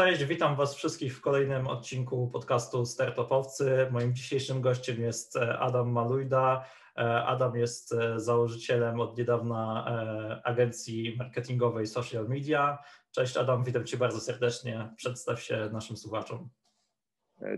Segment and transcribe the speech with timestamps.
[0.00, 3.86] Cześć, witam Was wszystkich w kolejnym odcinku podcastu Startupowcy.
[3.90, 6.64] Moim dzisiejszym gościem jest e, Adam Malujda.
[6.96, 9.84] E, Adam jest e, założycielem od niedawna
[10.44, 12.78] agencji marketingowej Social Media.
[13.10, 14.88] Cześć Adam, witam Cię bardzo serdecznie.
[14.96, 16.48] Przedstaw się naszym słuchaczom.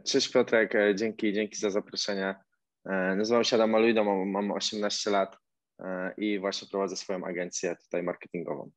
[0.04, 2.34] Cześć Piotrek, dzięki, dzięki za zaproszenie.
[3.16, 5.38] Nazywam się Adam Malujda, mam, mam 18 lat
[6.16, 8.70] i właśnie prowadzę swoją agencję tutaj marketingową.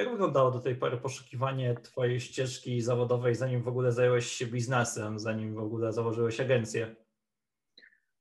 [0.00, 5.18] Jak wyglądało do tej pory poszukiwanie Twojej ścieżki zawodowej, zanim w ogóle zająłeś się biznesem,
[5.18, 6.96] zanim w ogóle założyłeś agencję?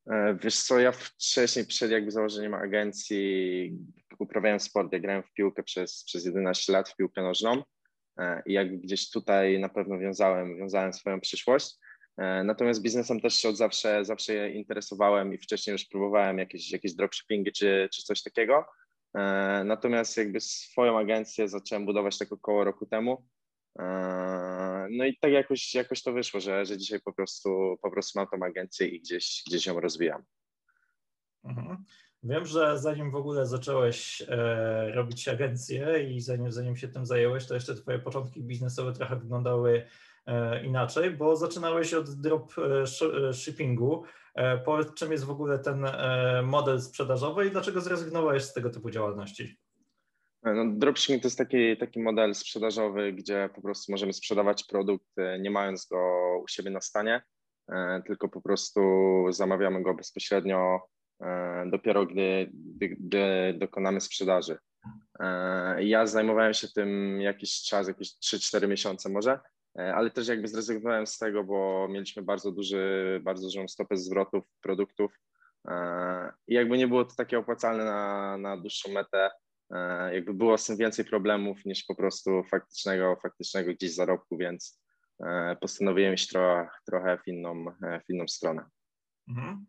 [0.07, 3.71] E, wiesz co, ja wcześniej przed jakby założeniem agencji
[4.19, 7.63] uprawiałem sport, ja grałem w piłkę przez, przez 11 lat, w piłkę nożną
[8.17, 11.75] e, i jakby gdzieś tutaj na pewno wiązałem, wiązałem swoją przyszłość.
[12.17, 16.93] E, natomiast biznesem też się od zawsze, zawsze interesowałem i wcześniej już próbowałem jakieś, jakieś
[16.93, 18.65] dropshippingi czy, czy coś takiego.
[19.13, 23.27] E, natomiast jakby swoją agencję zacząłem budować tak około roku temu.
[23.79, 28.19] E, no i tak jakoś, jakoś to wyszło, że, że dzisiaj po prostu, po prostu
[28.19, 30.23] mam tą agencję i gdzieś, gdzieś ją rozwijam.
[31.43, 31.85] Mhm.
[32.23, 37.45] Wiem, że zanim w ogóle zacząłeś e, robić agencję i zanim, zanim się tym zająłeś,
[37.45, 39.85] to jeszcze twoje początki biznesowe trochę wyglądały
[40.63, 44.03] inaczej, bo zaczynałeś od drop e, shippingu.
[44.35, 48.69] E, powiedz, czym jest w ogóle ten e, model sprzedażowy i dlaczego zrezygnowałeś z tego
[48.69, 49.59] typu działalności?
[50.45, 55.07] E, no, dropshipping to jest taki, taki model sprzedażowy, gdzie po prostu możemy sprzedawać produkt
[55.39, 55.99] nie mając go
[56.43, 57.21] u siebie na stanie,
[58.05, 58.81] tylko po prostu
[59.29, 60.79] zamawiamy go bezpośrednio
[61.65, 64.57] dopiero gdy, gdy, gdy dokonamy sprzedaży.
[65.79, 71.07] Ja zajmowałem się tym jakiś czas, jakieś 3-4 miesiące może E, ale też jakby zrezygnowałem
[71.07, 75.19] z tego, bo mieliśmy bardzo duży, bardzo dużą stopę zwrotów produktów
[75.67, 79.29] e, i jakby nie było to takie opłacalne na, na dłuższą metę.
[79.71, 84.81] E, jakby było z tym więcej problemów niż po prostu faktycznego, faktycznego gdzieś zarobku, więc
[85.61, 87.65] postanowiłem iść trochę, trochę w, inną,
[88.07, 88.65] w inną stronę.
[89.29, 89.65] Mhm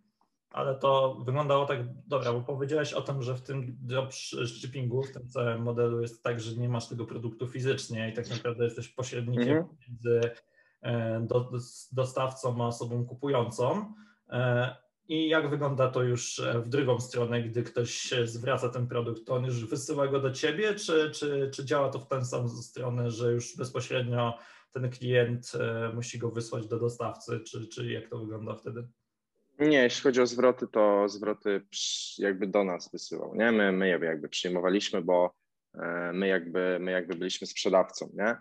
[0.50, 5.28] ale to wyglądało tak, dobra, bo powiedziałeś o tym, że w tym dropshippingu, w tym
[5.28, 9.56] całym modelu jest tak, że nie masz tego produktu fizycznie i tak naprawdę jesteś pośrednikiem
[9.56, 9.68] mhm.
[9.88, 10.20] między
[10.82, 11.26] e,
[11.92, 13.94] dostawcą a osobą kupującą.
[14.28, 14.76] E,
[15.08, 19.44] I jak wygląda to już w drugą stronę, gdy ktoś zwraca ten produkt, to on
[19.44, 23.32] już wysyła go do ciebie, czy, czy, czy działa to w tę samą stronę, że
[23.32, 24.38] już bezpośrednio
[24.72, 28.88] ten klient e, musi go wysłać do dostawcy, czy, czy jak to wygląda wtedy?
[29.60, 31.66] Nie, jeśli chodzi o zwroty, to zwroty
[32.18, 33.52] jakby do nas wysyłał, nie?
[33.52, 35.34] My, my jakby przyjmowaliśmy, bo
[35.74, 38.36] e, my jakby, my jakby byliśmy sprzedawcą, nie?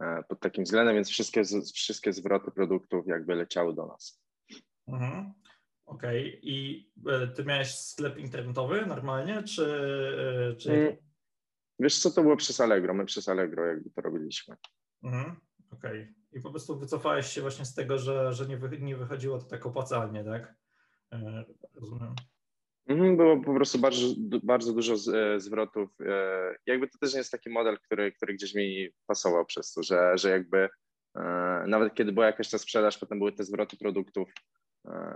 [0.00, 1.42] E, pod takim względem, więc wszystkie,
[1.74, 4.22] wszystkie zwroty produktów jakby leciały do nas.
[4.88, 5.32] Mhm.
[5.86, 6.28] Okej.
[6.28, 6.40] Okay.
[6.42, 9.66] I e, ty miałeś sklep internetowy normalnie, czy,
[10.58, 10.72] czy...
[10.72, 10.96] Mm.
[11.78, 14.56] Wiesz co, to było przez Allegro, my przez Allegro jakby to robiliśmy.
[15.02, 15.40] Mhm.
[15.70, 16.02] Okej.
[16.02, 16.14] Okay.
[16.36, 19.44] I po prostu wycofałeś się właśnie z tego, że, że nie, wy, nie wychodziło to
[19.44, 20.54] tak opłacalnie, tak?
[21.12, 22.14] E, rozumiem.
[22.88, 24.06] Mhm, było po prostu bardzo,
[24.42, 25.90] bardzo dużo e, zwrotów.
[26.00, 29.82] E, jakby to też nie jest taki model, który, który gdzieś mi pasował przez to,
[29.82, 30.68] że, że jakby
[31.66, 34.32] nawet kiedy była jakaś ta sprzedaż, potem były te zwroty produktów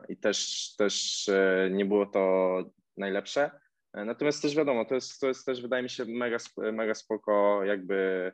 [0.08, 1.26] i też, też
[1.70, 2.56] nie było to
[2.96, 3.50] najlepsze.
[3.94, 6.36] Natomiast też wiadomo, to jest, to jest też wydaje mi się mega,
[6.72, 8.32] mega spoko jakby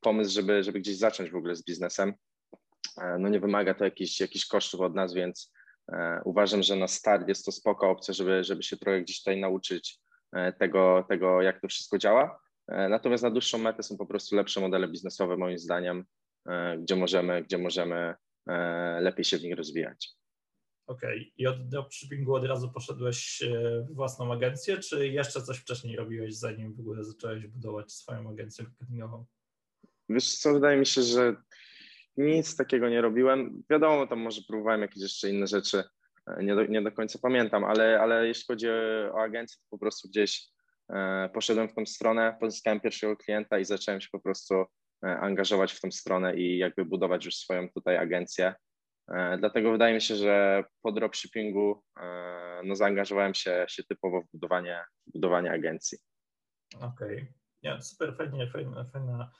[0.00, 2.14] pomysł, żeby, żeby gdzieś zacząć w ogóle z biznesem.
[2.98, 5.52] E, no nie wymaga to jakichś, jakichś kosztów od nas, więc
[5.92, 9.40] e, uważam, że na start jest to spoko opcja, żeby, żeby się trochę gdzieś tutaj
[9.40, 9.98] nauczyć
[10.58, 12.40] tego, tego, jak to wszystko działa.
[12.68, 16.04] Natomiast na dłuższą metę są po prostu lepsze modele biznesowe, moim zdaniem,
[16.78, 18.14] gdzie możemy, gdzie możemy
[19.00, 20.10] lepiej się w nich rozwijać.
[20.86, 21.18] Okej.
[21.18, 21.32] Okay.
[21.36, 23.42] I od dropshippingu od razu poszedłeś
[23.90, 28.64] w własną agencję, czy jeszcze coś wcześniej robiłeś, zanim w ogóle zacząłeś budować swoją agencję
[28.64, 29.26] marketingową?
[30.08, 31.36] Wiesz co, wydaje mi się, że
[32.16, 33.62] nic takiego nie robiłem.
[33.70, 35.84] Wiadomo, tam może próbowałem jakieś jeszcze inne rzeczy,
[36.26, 38.68] e, nie do, nie do końca pamiętam, ale, ale jeśli chodzi
[39.12, 40.48] o agencję, to po prostu gdzieś
[40.92, 44.66] e, poszedłem w tą stronę, pozyskałem pierwszego klienta i zacząłem się po prostu e,
[45.20, 48.54] angażować w tą stronę i jakby budować już swoją tutaj agencję.
[49.38, 51.82] Dlatego wydaje mi się, że po dropshippingu
[52.64, 55.98] no, zaangażowałem się, się typowo w budowanie, budowanie agencji.
[56.76, 56.88] Okej.
[56.88, 57.32] Okay.
[57.62, 59.30] Ja, super, fajnie, fajna, fajna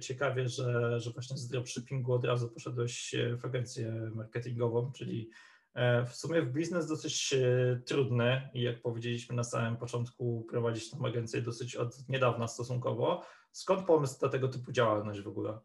[0.00, 5.30] ciekawie, że, że właśnie z dropshippingu od razu poszedłeś w agencję marketingową, czyli
[5.74, 10.90] e, w sumie w biznes dosyć e, trudny i jak powiedzieliśmy na samym początku, prowadzić
[10.90, 13.24] tą agencję dosyć od niedawna stosunkowo.
[13.52, 15.58] Skąd pomysł na tego typu działalność w ogóle?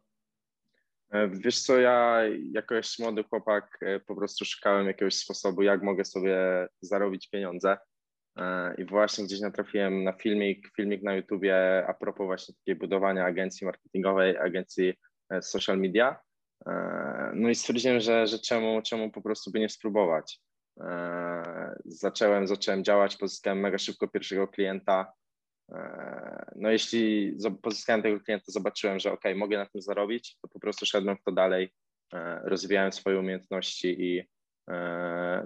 [1.30, 2.20] Wiesz co, ja
[2.52, 7.76] jako jeszcze młody chłopak po prostu szukałem jakiegoś sposobu, jak mogę sobie zarobić pieniądze.
[8.36, 13.24] E, I właśnie gdzieś natrafiłem na filmik, filmik na YouTubie a propos właśnie takiego budowania
[13.24, 14.94] agencji marketingowej, agencji
[15.30, 16.20] e, social media.
[16.66, 20.40] E, no i stwierdziłem, że, że czemu, czemu po prostu by nie spróbować.
[21.84, 25.12] Zacząłem, zacząłem działać, pozyskałem mega szybko pierwszego klienta.
[26.56, 30.86] No jeśli pozyskałem tego klienta, zobaczyłem, że ok, mogę na tym zarobić, to po prostu
[30.86, 31.72] szedłem w to dalej,
[32.44, 34.22] rozwijałem swoje umiejętności i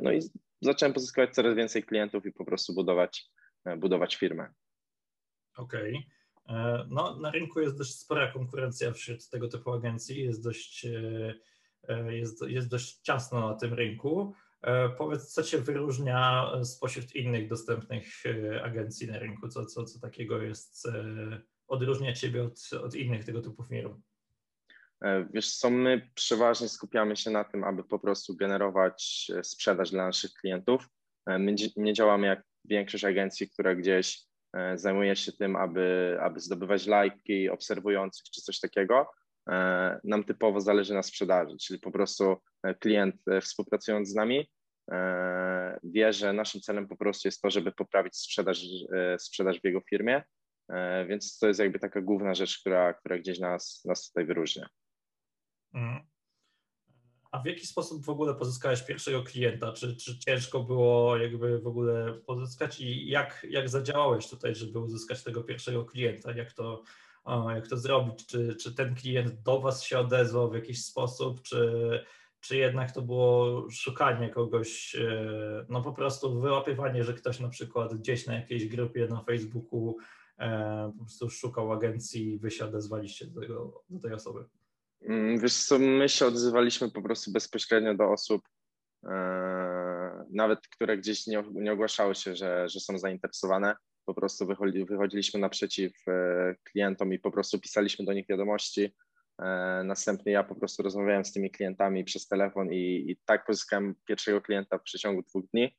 [0.03, 0.21] no i
[0.61, 3.31] zacząłem pozyskiwać coraz więcej klientów i po prostu budować,
[3.65, 4.49] e, budować firmę.
[5.57, 6.07] Okej.
[6.45, 6.59] Okay.
[6.59, 10.87] E, no, na rynku jest dość spora konkurencja wśród tego typu agencji, jest dość,
[11.89, 14.35] e, jest, jest dość ciasno na tym rynku.
[14.99, 18.23] Powiedz, co Cię wyróżnia spośród innych dostępnych
[18.63, 19.49] agencji na rynku?
[19.49, 20.89] Co, co, co takiego jest,
[21.67, 24.03] odróżnia Ciebie od, od innych tego typu firm?
[25.05, 29.91] E, wiesz co, my przeważnie skupiamy się na tym, aby po prostu generować e, sprzedaż
[29.91, 30.89] dla naszych klientów.
[31.27, 34.29] E, my nie działamy jak większość agencji, która gdzieś
[34.75, 39.11] zajmuje się tym, aby, aby zdobywać lajki obserwujących czy coś takiego.
[40.05, 42.37] Nam typowo zależy na sprzedaży, czyli po prostu
[42.81, 44.51] klient współpracując z nami
[45.83, 48.63] wie, że naszym celem po prostu jest to, żeby poprawić sprzedaż,
[49.19, 50.23] sprzedaż w jego firmie,
[51.09, 54.69] więc to jest jakby taka główna rzecz, która, która gdzieś nas, nas tutaj wyróżnia.
[57.31, 59.73] A w jaki sposób w ogóle pozyskałeś pierwszego klienta?
[59.73, 65.23] Czy, czy ciężko było jakby w ogóle pozyskać i jak, jak zadziałałeś tutaj, żeby uzyskać
[65.23, 66.33] tego pierwszego klienta?
[66.33, 66.83] Jak to,
[67.55, 68.27] jak to zrobić?
[68.27, 72.05] Czy, czy ten klient do Was się odezwał w jakiś sposób, czy,
[72.41, 77.95] czy jednak to było szukanie kogoś, e, no po prostu wyłapywanie, że ktoś na przykład
[77.95, 79.97] gdzieś na jakiejś grupie na Facebooku
[80.39, 84.45] e, po prostu szukał agencji i Wy się odezwaliście do, tego, do tej osoby?
[85.03, 88.43] Mm, wiesz co, my się odzywaliśmy po prostu bezpośrednio do osób,
[89.05, 93.77] e, nawet które gdzieś nie, ogłaszały się, że, że są zainteresowane.
[94.05, 98.95] Po prostu wychodzi, wychodziliśmy naprzeciw e, klientom i po prostu pisaliśmy do nich wiadomości.
[99.43, 103.95] E, następnie ja po prostu rozmawiałem z tymi klientami przez telefon i, i tak pozyskałem
[104.07, 105.77] pierwszego klienta w przeciągu dwóch dni.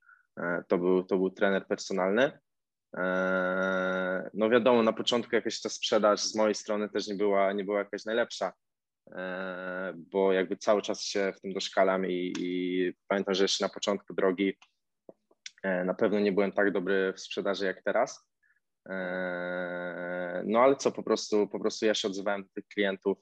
[0.68, 2.40] To był, to był trener personalny.
[4.34, 7.80] No wiadomo, na początku jakaś ta sprzedaż z mojej strony też nie była, nie była
[7.80, 8.54] jakaś najlepsza,
[9.96, 14.14] bo jakby cały czas się w tym doszkalam i, i pamiętam, że jeszcze na początku
[14.14, 14.58] drogi
[15.64, 18.30] e, na pewno nie byłem tak dobry w sprzedaży jak teraz.
[18.90, 23.18] E, no ale co, po prostu, po prostu ja się odzywałem do tych klientów,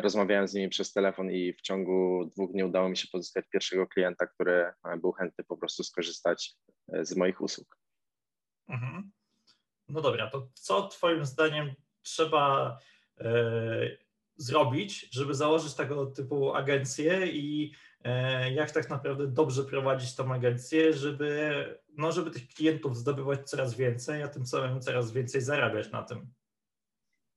[0.00, 3.86] rozmawiałem z nimi przez telefon i w ciągu dwóch dni udało mi się pozyskać pierwszego
[3.86, 6.54] klienta, który był chętny po prostu skorzystać
[6.88, 7.78] z moich usług.
[8.68, 9.10] Mhm.
[9.88, 12.78] No dobra, to co Twoim zdaniem trzeba
[14.36, 17.72] zrobić, żeby założyć tego typu agencję i
[18.04, 21.64] e, jak tak naprawdę dobrze prowadzić tą agencję, żeby,
[21.96, 26.26] no, żeby tych klientów zdobywać coraz więcej, a tym samym coraz więcej zarabiać na tym?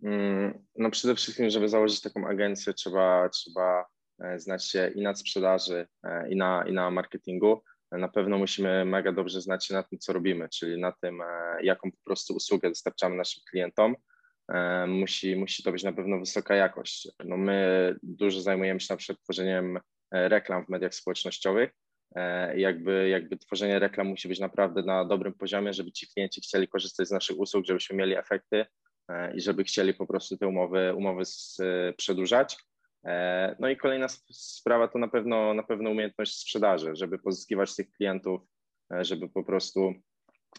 [0.03, 3.85] Mm, no przede wszystkim, żeby założyć taką agencję, trzeba, trzeba
[4.19, 7.63] e, znać się i na sprzedaży, e, i na, i na marketingu.
[7.91, 11.19] Na pewno musimy mega dobrze znać się na tym, co robimy, czyli na tym,
[11.61, 13.95] jaką po prostu usługę dostarczamy naszym klientom,
[14.87, 17.07] musi, musi to być na pewno wysoka jakość.
[17.25, 19.77] No my dużo zajmujemy się na przykład tworzeniem
[20.11, 21.71] e, reklam w mediach społecznościowych.
[22.15, 26.67] E, jakby, jakby tworzenie reklam musi być naprawdę na dobrym poziomie, żeby ci klienci chcieli
[26.67, 28.65] korzystać z naszych usług, żebyśmy mieli efekty
[29.35, 31.23] i żeby chcieli po prostu te umowy, umowy
[31.97, 32.57] przedłużać.
[33.59, 38.41] No i kolejna sprawa to na pewno, na pewno umiejętność sprzedaży, żeby pozyskiwać tych klientów,
[39.01, 39.93] żeby po prostu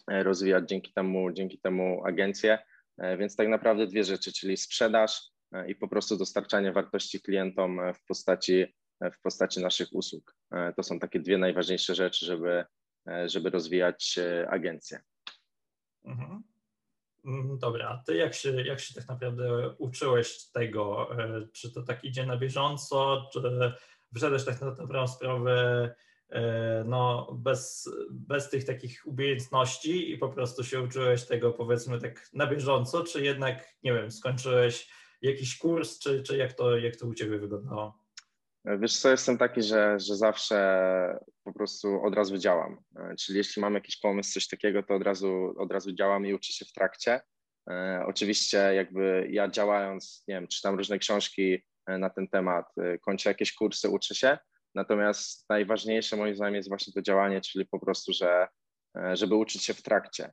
[0.07, 2.70] rozwijać dzięki temu, dzięki temu agencję E,
[3.17, 7.93] więc tak naprawdę dwie rzeczy, czyli sprzedaż e, i po prostu dostarczanie wartości klientom e,
[7.93, 8.65] w postaci,
[9.13, 10.35] w postaci naszych usług.
[10.75, 12.65] To są takie dwie najważniejsze rzeczy, żeby,
[13.25, 14.99] żeby rozwijać agencję.
[16.05, 16.43] Mhm.
[17.25, 21.09] Mm, dobra, a ty jak się, jak się tak naprawdę uczyłeś tego?
[21.53, 23.41] Czy to tak idzie na bieżąco, czy
[24.15, 25.95] wszedłeś tak na dobrą sprawę E,
[26.85, 32.47] no, bez, bez tych takich umiejętności i po prostu się uczyłeś tego powiedzmy tak na
[32.47, 34.89] bieżąco, czy jednak, nie wiem, skończyłeś
[35.21, 38.01] jakiś kurs, czy, czy jak, to, jak to u Ciebie wyglądało?
[38.65, 42.77] Wiesz co, jestem taki, że, że zawsze po prostu od razu działam.
[43.19, 46.53] Czyli jeśli mam jakiś pomysł, coś takiego, to od razu, od razu działam i uczę
[46.53, 47.21] się w trakcie.
[48.05, 52.65] Oczywiście jakby ja działając, nie wiem, czytam różne książki na ten temat,
[53.01, 54.37] kończę jakieś kursy, uczę się,
[54.75, 58.47] natomiast najważniejsze moim zdaniem jest właśnie to działanie, czyli po prostu, że
[59.13, 60.31] żeby uczyć się w trakcie.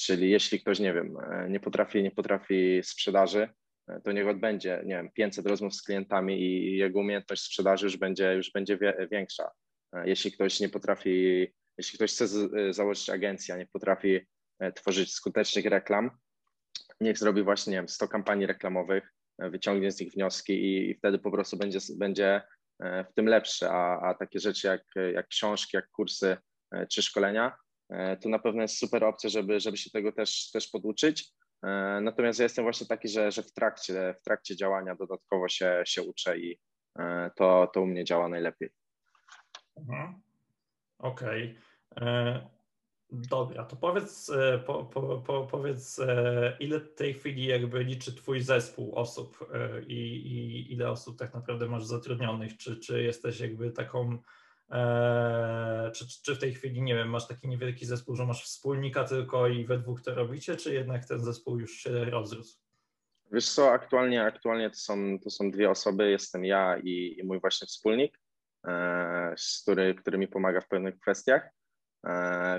[0.00, 1.16] Czyli jeśli ktoś, nie wiem,
[1.48, 3.48] nie potrafi, nie potrafi sprzedaży,
[4.04, 8.34] to niech odbędzie, nie wiem, 500 rozmów z klientami i jego umiejętność sprzedaży już będzie,
[8.34, 8.78] już będzie
[9.10, 9.50] większa.
[10.04, 11.46] Jeśli ktoś nie potrafi,
[11.78, 12.26] jeśli ktoś chce
[12.70, 14.20] założyć agencję, a nie potrafi
[14.58, 16.10] e, tworzyć skutecznych reklam,
[17.00, 20.94] niech zrobi właśnie, nie wiem, 100 kampanii reklamowych, e, wyciągnie z nich wnioski i, i
[20.94, 22.42] wtedy po prostu będzie, będzie e,
[22.80, 26.36] w tym lepszy, a, a takie rzeczy jak, jak książki, jak kursy
[26.90, 27.56] czy szkolenia,
[28.20, 31.34] to na pewno jest super opcja, żeby, żeby się tego też, też poduczyć.
[31.64, 35.82] E, natomiast ja jestem właśnie taki, że, że w, trakcie, w trakcie działania dodatkowo się,
[35.86, 36.58] się uczę i
[36.98, 38.70] e, to, to u mnie działa najlepiej.
[39.76, 40.22] Mhm.
[40.98, 41.58] Okej.
[41.90, 42.53] Okay.
[43.14, 44.32] E, dobra, to powiedz,
[44.66, 46.00] po, po, po, powiedz,
[46.60, 49.50] ile w tej chwili jakby liczy Twój zespół osób
[49.86, 52.56] i, i ile osób tak naprawdę masz zatrudnionych?
[52.56, 54.18] Czy, czy jesteś jakby taką
[54.70, 59.04] Eee, czy, czy w tej chwili, nie wiem, masz taki niewielki zespół, że masz wspólnika
[59.04, 62.58] tylko i we dwóch to robicie, czy jednak ten zespół już się rozrósł?
[63.32, 67.40] Wiesz co, aktualnie, aktualnie to, są, to są dwie osoby, jestem ja i, i mój
[67.40, 68.20] właśnie wspólnik,
[68.66, 71.50] e, który, który mi pomaga w pewnych kwestiach, e,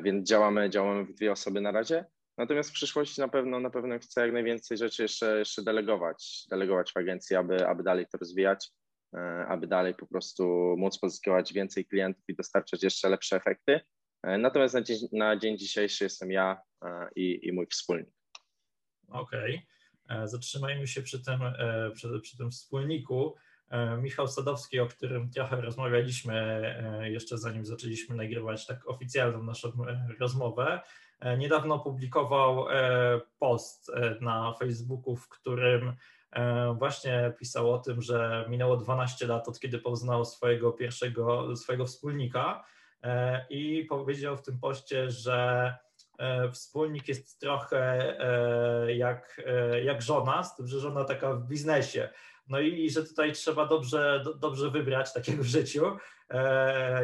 [0.03, 2.05] więc działamy, działamy w dwie osoby na razie.
[2.37, 6.91] Natomiast w przyszłości na pewno, na pewno chcę jak najwięcej rzeczy jeszcze, jeszcze delegować, delegować
[6.91, 8.71] w agencji, aby, aby dalej to rozwijać.
[9.15, 13.79] E, aby dalej po prostu móc pozyskiwać więcej klientów i dostarczać jeszcze lepsze efekty.
[14.23, 18.09] E, natomiast na dzień, na dzień dzisiejszy jestem ja e, i, i mój wspólnik.
[19.07, 19.55] Okej.
[20.05, 20.27] Okay.
[20.27, 21.39] Zatrzymajmy się przy tym,
[21.93, 23.35] przy, przy tym wspólniku.
[24.01, 29.71] Michał Sadowski, o którym trochę rozmawialiśmy jeszcze zanim zaczęliśmy nagrywać tak oficjalną naszą
[30.19, 30.81] rozmowę,
[31.37, 32.65] niedawno opublikował
[33.39, 33.91] post
[34.21, 35.95] na Facebooku, w którym
[36.35, 41.85] E, właśnie pisał o tym, że minęło 12 lat od kiedy poznał swojego pierwszego, swojego
[41.85, 42.65] wspólnika
[43.03, 45.94] e, i powiedział w tym poście, że e,
[46.53, 48.17] wspólnik jest trochę
[48.95, 49.41] jak,
[49.83, 52.09] jak żona, z tym, że żona taka w biznesie.
[52.47, 55.97] No i że tutaj trzeba dobrze, dobrze wybrać takiego w życiu.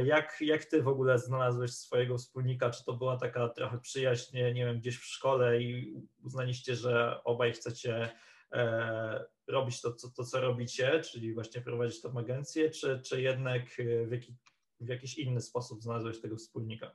[0.03, 2.69] Jak, jak ty w ogóle znalazłeś swojego wspólnika?
[2.69, 7.53] Czy to była taka trochę przyjaźń, nie wiem, gdzieś w szkole i uznaliście, że obaj
[7.53, 8.11] chcecie
[8.53, 13.61] E, robić to, to, to, co robicie, czyli właśnie prowadzić tą agencję, czy, czy jednak
[13.61, 14.35] e, w, jaki,
[14.79, 16.91] w jakiś inny sposób znalazłeś tego wspólnika?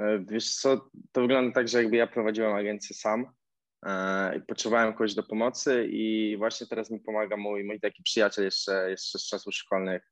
[0.00, 3.26] E, wiesz co, to wygląda tak, że jakby ja prowadziłem agencję sam
[4.36, 8.90] i potrzebowałem kogoś do pomocy i właśnie teraz mi pomaga mój, mój taki przyjaciel jeszcze,
[8.90, 10.02] jeszcze z czasów szkolnych,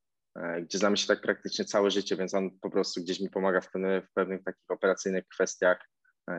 [0.63, 3.71] gdzie znamy się tak praktycznie całe życie, więc on po prostu gdzieś mi pomaga w,
[4.09, 5.89] w pewnych takich operacyjnych kwestiach,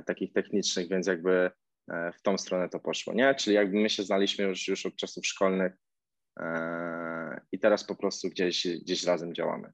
[0.05, 1.51] takich technicznych, więc jakby
[1.91, 3.35] E, w tą stronę to poszło, nie?
[3.35, 5.73] Czyli jakby my się znaliśmy już, już od czasów szkolnych
[6.39, 9.71] e, i teraz po prostu gdzieś, gdzieś razem działamy.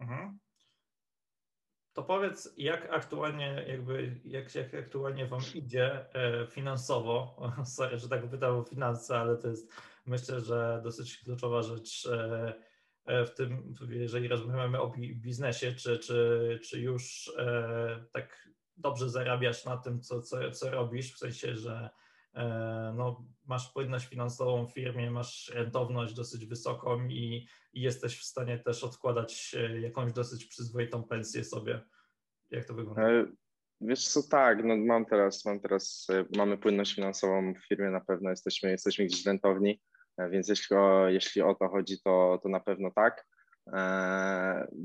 [0.00, 0.38] Mhm.
[1.92, 7.36] To powiedz, jak aktualnie, jakby, jak, jak aktualnie Wam idzie e, finansowo?
[7.76, 9.72] Sorry, że tak pytam o finanse, ale to jest
[10.06, 12.08] myślę, że dosyć kluczowa rzecz
[13.06, 17.32] w tym, jeżeli rozmawiamy o biznesie, czy, czy, czy już
[18.12, 21.90] tak dobrze zarabiasz na tym, co, co, co robisz, w sensie, że
[22.34, 28.24] e, no, masz płynność finansową w firmie, masz rentowność dosyć wysoką i, i, jesteś w
[28.24, 31.80] stanie też odkładać e, jakąś dosyć przyzwoitą pensję sobie.
[32.50, 33.10] Jak to wygląda?
[33.10, 33.26] E,
[33.80, 36.06] wiesz co, tak, no mam teraz, mam teraz,
[36.36, 39.80] mamy płynność finansową w firmie, na pewno jesteśmy, jesteśmy gdzieś rentowni,
[40.30, 43.26] więc jeśli o, jeśli o to chodzi, to, to na pewno tak.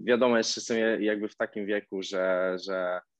[0.05, 3.16] wiadomo, jeszcze jestem jakby w takim wieku, że, że E,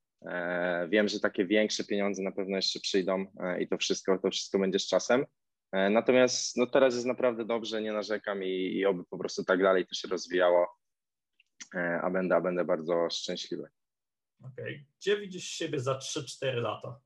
[0.88, 4.58] wiem, że takie większe pieniądze na pewno jeszcze przyjdą e, i to wszystko, to wszystko
[4.58, 5.26] będzie z czasem.
[5.72, 9.62] E, natomiast no teraz jest naprawdę dobrze, nie narzekam i, i oby po prostu tak
[9.62, 10.78] dalej to się rozwijało,
[12.02, 13.68] a będę, a będę bardzo szczęśliwy.
[14.40, 14.74] Okej.
[14.74, 14.84] Okay.
[15.00, 17.00] Gdzie widzisz siebie za 3-4 lata?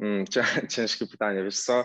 [0.00, 0.24] Hmm,
[0.74, 1.44] ciężkie pytanie.
[1.44, 1.84] Wiesz co,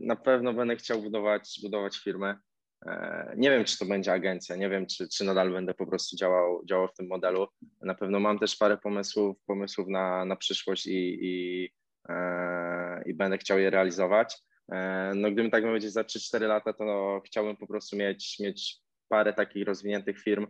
[0.00, 2.38] na pewno będę chciał budować, budować firmę.
[2.88, 6.16] E, nie wiem, czy to będzie agencja, nie wiem, czy, czy nadal będę po prostu
[6.16, 7.46] działał, działał w tym modelu.
[7.82, 11.68] Na pewno mam też parę pomysłów, pomysłów na, na przyszłość i, i,
[12.08, 14.38] e, i będę chciał je realizować.
[14.72, 18.78] E, no, gdybym tak powiedzieć za 3-4 lata, to no, chciałbym po prostu mieć, mieć
[19.08, 20.46] parę takich rozwiniętych firm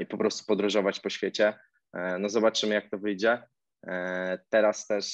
[0.00, 1.58] i po prostu podróżować po świecie.
[2.18, 3.42] No zobaczymy, jak to wyjdzie.
[4.48, 5.06] Teraz też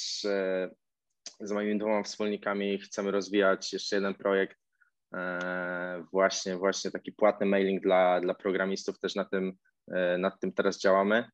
[1.39, 4.57] z moimi dwoma wspólnikami chcemy rozwijać jeszcze jeden projekt
[6.11, 9.53] właśnie, właśnie taki płatny mailing dla, dla programistów, też na tym,
[10.17, 11.29] nad tym teraz działamy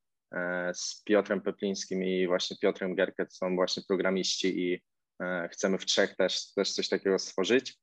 [0.73, 4.81] z Piotrem Peplińskim i właśnie Piotrem Gerket są właśnie programiści i
[5.51, 7.77] chcemy w trzech też, też coś takiego stworzyć.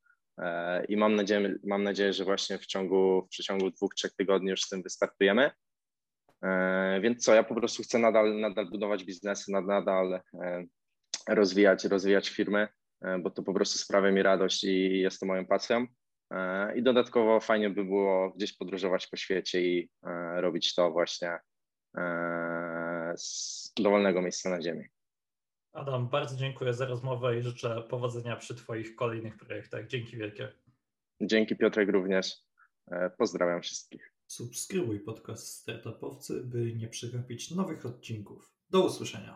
[0.89, 4.63] I mam nadzieję, mam nadzieję, że właśnie w ciągu, w przeciągu dwóch, trzech tygodni już
[4.63, 5.51] z tym wystartujemy.
[6.43, 10.65] E, więc co, ja po prostu chcę nadal, nadal budować biznesy, nadal e,
[11.29, 12.69] rozwijać, rozwijać firmy, e,
[13.23, 15.87] bo to po prostu sprawia mi radość i jest to moją pasją.
[16.77, 19.91] I dodatkowo fajnie by było gdzieś podróżować po świecie i
[20.37, 21.39] robić to właśnie
[23.17, 24.85] z dowolnego miejsca na ziemi.
[25.73, 29.87] Adam, bardzo dziękuję za rozmowę i życzę powodzenia przy Twoich kolejnych projektach.
[29.87, 30.53] Dzięki wielkie.
[31.21, 32.37] Dzięki Piotrek również.
[33.19, 34.13] Pozdrawiam wszystkich.
[34.27, 38.53] Subskrybuj podcast Startupowcy, by nie przegapić nowych odcinków.
[38.71, 39.27] Do usłyszenia.